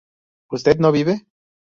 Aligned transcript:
¿usted 0.49 0.79
no 0.79 0.91
vive? 0.91 1.27